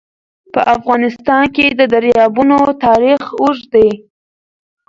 په 0.53 0.61
افغانستان 0.75 1.43
کې 1.55 1.65
د 1.79 1.81
دریابونه 1.93 2.55
تاریخ 2.85 3.21
اوږد 3.41 3.65
دی. 3.73 3.89